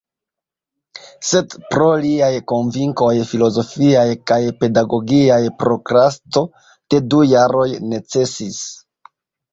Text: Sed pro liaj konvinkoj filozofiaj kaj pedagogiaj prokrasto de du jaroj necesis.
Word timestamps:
Sed 1.31 1.51
pro 1.73 1.89
liaj 2.05 2.29
konvinkoj 2.53 3.11
filozofiaj 3.33 4.07
kaj 4.31 4.39
pedagogiaj 4.63 5.39
prokrasto 5.61 6.47
de 6.95 7.05
du 7.13 7.21
jaroj 7.37 7.69
necesis. 7.95 8.61